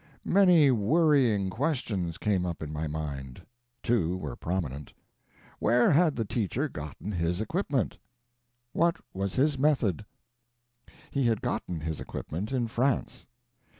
[0.25, 3.39] Many worrying questions came up in my mind.
[3.83, 4.91] Two were prominent.
[5.59, 7.99] Where had the teacher gotten his equipment?
[8.73, 10.03] What was his method?
[11.11, 13.27] He had gotten his equipment in France.